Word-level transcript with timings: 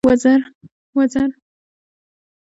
وزر. 0.07 1.29